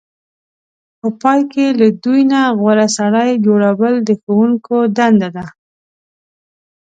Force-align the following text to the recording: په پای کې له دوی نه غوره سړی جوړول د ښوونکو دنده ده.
په 0.99 1.07
پای 1.21 1.41
کې 1.51 1.65
له 1.79 1.87
دوی 2.03 2.21
نه 2.31 2.41
غوره 2.59 2.87
سړی 2.97 3.29
جوړول 3.45 3.95
د 4.07 4.09
ښوونکو 4.21 4.75
دنده 4.97 5.29
ده. 5.35 5.45